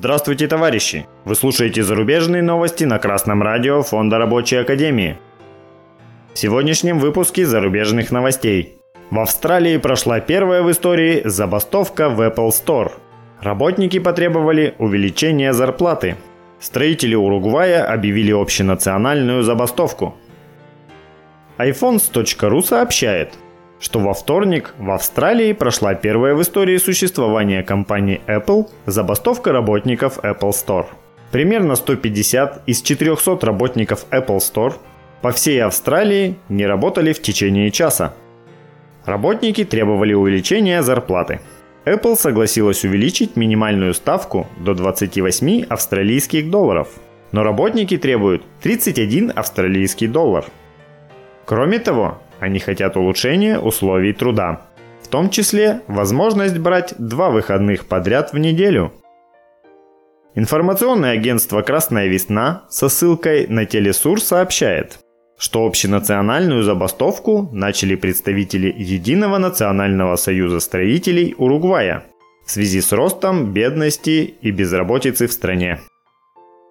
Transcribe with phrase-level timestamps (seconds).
[0.00, 1.06] Здравствуйте, товарищи!
[1.26, 5.18] Вы слушаете зарубежные новости на Красном радио Фонда Рабочей Академии.
[6.32, 8.78] В сегодняшнем выпуске зарубежных новостей.
[9.10, 12.92] В Австралии прошла первая в истории забастовка в Apple Store.
[13.42, 16.16] Работники потребовали увеличения зарплаты.
[16.60, 20.16] Строители Уругвая объявили общенациональную забастовку.
[21.58, 23.34] iPhones.ru сообщает–
[23.80, 30.50] что во вторник в Австралии прошла первая в истории существования компании Apple забастовка работников Apple
[30.50, 30.86] Store.
[31.32, 34.74] Примерно 150 из 400 работников Apple Store
[35.22, 38.14] по всей Австралии не работали в течение часа.
[39.06, 41.40] Работники требовали увеличения зарплаты.
[41.86, 46.88] Apple согласилась увеличить минимальную ставку до 28 австралийских долларов,
[47.32, 50.44] но работники требуют 31 австралийский доллар.
[51.46, 54.62] Кроме того, они хотят улучшения условий труда.
[55.02, 58.92] В том числе возможность брать два выходных подряд в неделю.
[60.34, 65.00] Информационное агентство «Красная весна» со ссылкой на Телесур сообщает,
[65.38, 72.04] что общенациональную забастовку начали представители Единого национального союза строителей Уругвая
[72.46, 75.80] в связи с ростом бедности и безработицы в стране.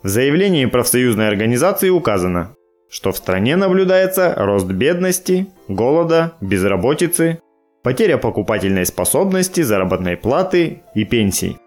[0.04, 2.56] В заявлении профсоюзной организации указано,
[2.90, 7.40] что в стране наблюдается рост бедности, голода, безработицы,
[7.84, 11.58] потеря покупательной способности, заработной платы и пенсий.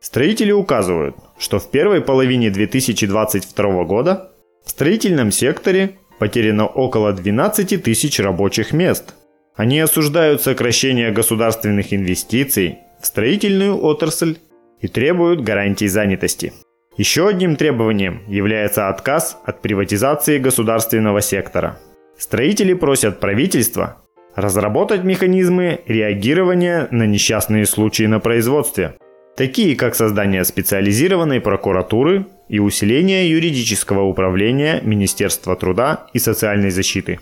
[0.00, 4.32] Строители указывают, что в первой половине 2022 года
[4.64, 9.14] в строительном секторе потеряно около 12 тысяч рабочих мест.
[9.54, 14.38] Они осуждают сокращение государственных инвестиций в строительную отрасль
[14.80, 16.52] и требуют гарантий занятости.
[16.96, 21.78] Еще одним требованием является отказ от приватизации государственного сектора.
[22.18, 23.96] Строители просят правительство
[24.34, 28.94] разработать механизмы реагирования на несчастные случаи на производстве,
[29.36, 37.20] такие как создание специализированной прокуратуры и усиление юридического управления Министерства труда и социальной защиты.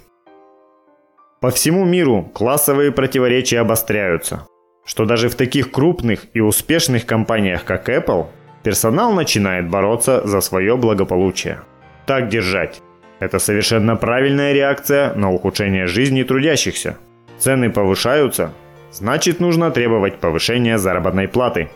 [1.41, 4.47] По всему миру классовые противоречия обостряются,
[4.85, 8.27] что даже в таких крупных и успешных компаниях, как Apple,
[8.63, 11.61] Персонал начинает бороться за свое благополучие.
[12.07, 12.83] Так держать.
[13.19, 16.97] Это совершенно правильная реакция на ухудшение жизни трудящихся.
[17.39, 18.53] Цены повышаются,
[18.93, 21.71] значит нужно требовать повышения заработной платы.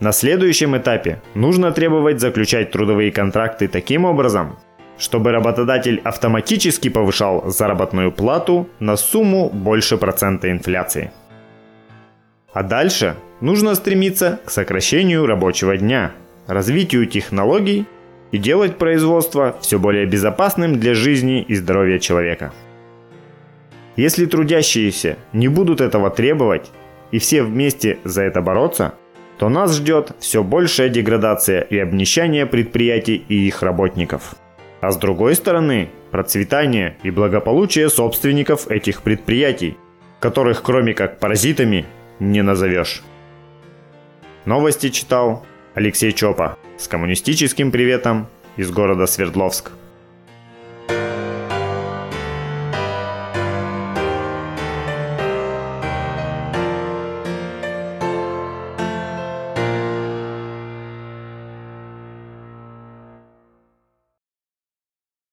[0.00, 4.58] На следующем этапе нужно требовать заключать трудовые контракты таким образом,
[4.98, 11.12] чтобы работодатель автоматически повышал заработную плату на сумму больше процента инфляции.
[12.52, 16.12] А дальше нужно стремиться к сокращению рабочего дня,
[16.46, 17.86] развитию технологий
[18.32, 22.52] и делать производство все более безопасным для жизни и здоровья человека.
[23.96, 26.70] Если трудящиеся не будут этого требовать
[27.10, 28.94] и все вместе за это бороться,
[29.38, 34.34] то нас ждет все большая деградация и обнищание предприятий и их работников.
[34.80, 39.76] А с другой стороны, процветание и благополучие собственников этих предприятий,
[40.20, 41.86] которых кроме как паразитами
[42.18, 43.02] не назовешь.
[44.46, 49.72] Новости читал Алексей Чопа с коммунистическим приветом из города Свердловск.